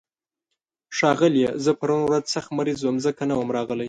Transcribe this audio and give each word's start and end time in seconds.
ښاغليه، 0.97 1.49
زه 1.63 1.71
پرون 1.79 2.01
ورځ 2.05 2.23
سخت 2.35 2.49
مريض 2.59 2.79
وم، 2.83 2.97
ځکه 3.05 3.21
نه 3.29 3.35
وم 3.39 3.49
راغلی. 3.57 3.79